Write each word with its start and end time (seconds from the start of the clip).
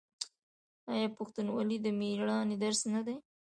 آیا 0.91 1.07
پښتونولي 1.17 1.77
د 1.81 1.87
میړانې 1.99 2.55
درس 2.63 2.81
نه 2.93 3.01
دی؟ 3.07 3.15